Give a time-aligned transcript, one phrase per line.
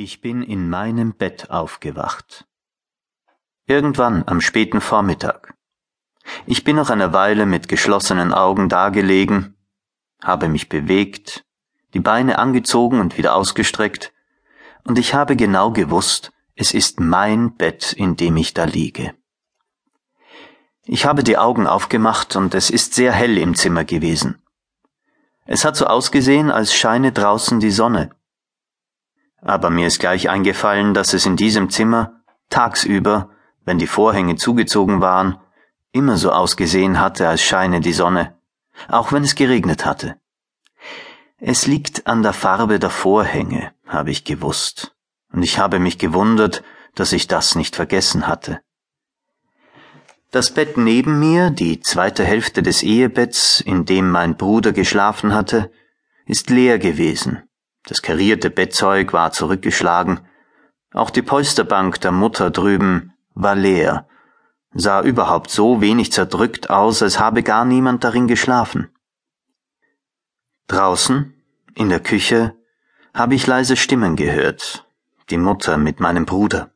[0.00, 2.46] Ich bin in meinem Bett aufgewacht.
[3.66, 5.54] Irgendwann am späten Vormittag.
[6.46, 9.56] Ich bin noch eine Weile mit geschlossenen Augen dagelegen,
[10.22, 11.44] habe mich bewegt,
[11.94, 14.12] die Beine angezogen und wieder ausgestreckt,
[14.84, 19.16] und ich habe genau gewusst, es ist mein Bett, in dem ich da liege.
[20.84, 24.40] Ich habe die Augen aufgemacht und es ist sehr hell im Zimmer gewesen.
[25.44, 28.12] Es hat so ausgesehen, als scheine draußen die Sonne
[29.48, 32.20] aber mir ist gleich eingefallen, dass es in diesem Zimmer
[32.50, 33.30] tagsüber,
[33.64, 35.38] wenn die Vorhänge zugezogen waren,
[35.90, 38.36] immer so ausgesehen hatte, als scheine die Sonne,
[38.88, 40.16] auch wenn es geregnet hatte.
[41.38, 44.94] Es liegt an der Farbe der Vorhänge, habe ich gewusst,
[45.32, 46.62] und ich habe mich gewundert,
[46.94, 48.60] dass ich das nicht vergessen hatte.
[50.30, 55.70] Das Bett neben mir, die zweite Hälfte des Ehebetts, in dem mein Bruder geschlafen hatte,
[56.26, 57.47] ist leer gewesen,
[57.88, 60.20] das karierte Bettzeug war zurückgeschlagen.
[60.92, 64.06] Auch die Polsterbank der Mutter drüben war leer,
[64.72, 68.90] sah überhaupt so wenig zerdrückt aus, als habe gar niemand darin geschlafen.
[70.66, 71.34] Draußen,
[71.74, 72.54] in der Küche,
[73.14, 74.86] habe ich leise Stimmen gehört,
[75.30, 76.70] die Mutter mit meinem Bruder.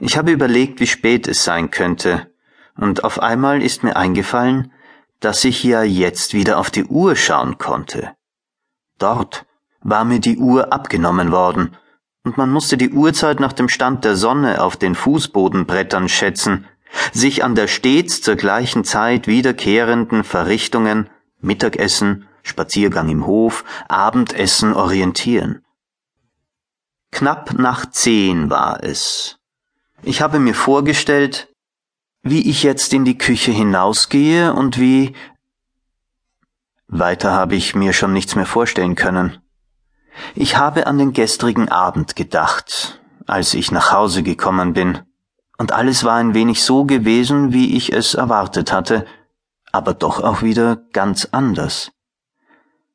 [0.00, 2.32] Ich habe überlegt, wie spät es sein könnte,
[2.76, 4.72] und auf einmal ist mir eingefallen,
[5.20, 8.16] dass ich ja jetzt wieder auf die Uhr schauen konnte.
[8.98, 9.46] Dort,
[9.80, 11.76] war mir die Uhr abgenommen worden,
[12.22, 16.66] und man musste die Uhrzeit nach dem Stand der Sonne auf den Fußbodenbrettern schätzen,
[17.12, 21.08] sich an der stets zur gleichen Zeit wiederkehrenden Verrichtungen
[21.40, 25.64] Mittagessen, Spaziergang im Hof, Abendessen orientieren.
[27.12, 29.38] Knapp nach zehn war es.
[30.02, 31.48] Ich habe mir vorgestellt,
[32.22, 35.14] wie ich jetzt in die Küche hinausgehe und wie
[36.86, 39.38] weiter habe ich mir schon nichts mehr vorstellen können.
[40.34, 45.00] Ich habe an den gestrigen Abend gedacht, als ich nach Hause gekommen bin,
[45.58, 49.06] und alles war ein wenig so gewesen, wie ich es erwartet hatte,
[49.72, 51.92] aber doch auch wieder ganz anders.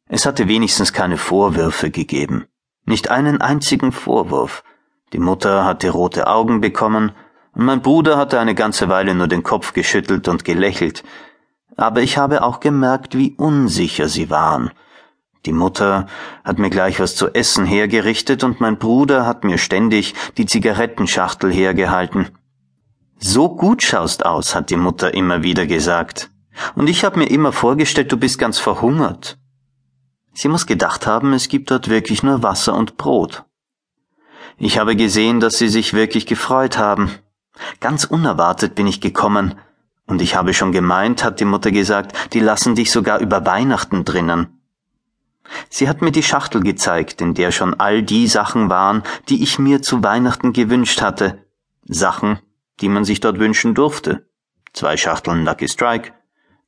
[0.08, 2.46] Es hatte wenigstens keine Vorwürfe gegeben,
[2.86, 4.64] nicht einen einzigen Vorwurf.
[5.14, 7.12] Die Mutter hatte rote Augen bekommen,
[7.53, 11.03] und mein Bruder hatte eine ganze Weile nur den Kopf geschüttelt und gelächelt,
[11.78, 14.72] aber ich habe auch gemerkt, wie unsicher sie waren,
[15.46, 16.08] die Mutter
[16.44, 21.52] hat mir gleich was zu essen hergerichtet und mein Bruder hat mir ständig die Zigarettenschachtel
[21.52, 22.30] hergehalten.
[23.18, 26.32] So gut schaust aus, hat die Mutter immer wieder gesagt.
[26.76, 29.38] Und ich habe mir immer vorgestellt, du bist ganz verhungert.
[30.34, 33.46] Sie muss gedacht haben, es gibt dort wirklich nur Wasser und Brot.
[34.58, 37.12] Ich habe gesehen, dass sie sich wirklich gefreut haben.
[37.80, 39.56] Ganz unerwartet bin ich gekommen,
[40.08, 44.06] und ich habe schon gemeint, hat die Mutter gesagt, die lassen dich sogar über Weihnachten
[44.06, 44.55] drinnen.
[45.70, 49.60] Sie hat mir die Schachtel gezeigt, in der schon all die Sachen waren, die ich
[49.60, 51.46] mir zu Weihnachten gewünscht hatte.
[51.86, 52.40] Sachen,
[52.82, 54.28] die man sich dort wünschen durfte.
[54.74, 56.14] Zwei Schachteln Lucky Strike,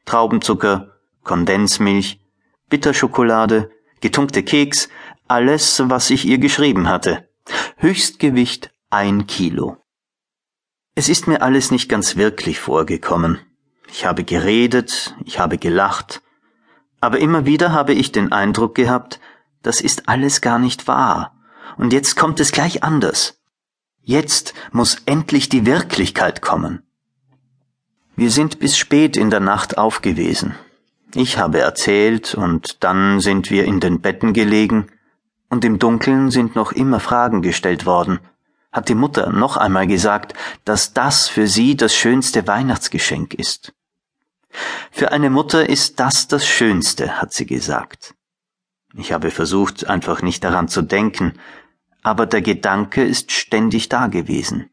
[0.06, 0.94] Traubenzucker,
[1.24, 2.22] Kondensmilch,
[2.70, 3.72] Bitterschokolade,
[4.02, 4.90] getunkte Keks,
[5.28, 7.28] alles, was ich ihr geschrieben hatte.
[7.78, 9.78] Höchstgewicht ein Kilo.
[10.96, 13.40] Es ist mir alles nicht ganz wirklich vorgekommen.
[13.90, 16.22] Ich habe geredet, ich habe gelacht,
[17.00, 19.19] aber immer wieder habe ich den Eindruck gehabt,
[19.62, 21.35] das ist alles gar nicht wahr.
[21.78, 23.40] Und jetzt kommt es gleich anders.
[24.02, 26.84] Jetzt muss endlich die Wirklichkeit kommen.
[28.16, 30.56] Wir sind bis spät in der Nacht aufgewesen.
[31.13, 34.88] Ich habe erzählt und dann sind wir in den Betten gelegen
[35.50, 38.19] und im Dunkeln sind noch immer Fragen gestellt worden.
[38.72, 40.34] Hat die Mutter noch einmal gesagt,
[40.66, 43.74] dass das für sie das schönste Weihnachtsgeschenk ist.
[44.91, 48.16] Für eine Mutter ist das das Schönste, hat sie gesagt.
[48.94, 51.40] Ich habe versucht, einfach nicht daran zu denken,
[52.03, 54.72] aber der Gedanke ist ständig da gewesen.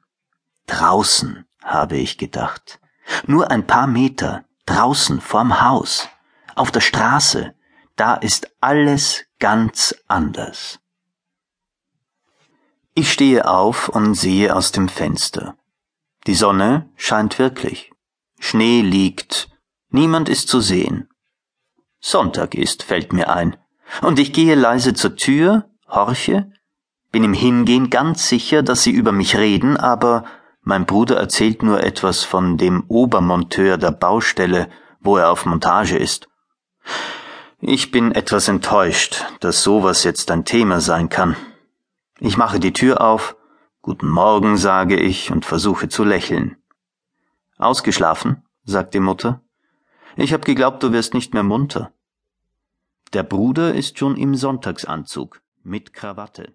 [0.67, 2.81] Draußen, habe ich gedacht.
[3.27, 6.09] Nur ein paar Meter, draußen vorm Haus,
[6.55, 7.55] auf der Straße,
[7.97, 10.79] da ist alles ganz anders.
[12.95, 15.56] Ich stehe auf und sehe aus dem Fenster.
[16.26, 17.93] Die Sonne scheint wirklich.
[18.38, 19.49] Schnee liegt,
[19.94, 21.08] Niemand ist zu sehen.
[22.00, 23.56] Sonntag ist, fällt mir ein.
[24.02, 26.50] Und ich gehe leise zur Tür, horche,
[27.12, 30.25] bin im Hingehen ganz sicher, dass sie über mich reden, aber
[30.62, 34.69] mein Bruder erzählt nur etwas von dem Obermonteur der Baustelle,
[34.99, 36.29] wo er auf Montage ist.
[37.61, 41.37] Ich bin etwas enttäuscht, dass sowas jetzt ein Thema sein kann.
[42.19, 43.37] Ich mache die Tür auf,
[43.81, 46.56] Guten Morgen, sage ich und versuche zu lächeln.
[47.58, 48.43] Ausgeschlafen?
[48.64, 49.44] sagt die Mutter.
[50.16, 51.93] Ich hab geglaubt, du wirst nicht mehr munter.
[53.12, 56.55] Der Bruder ist schon im Sonntagsanzug mit Krawatte.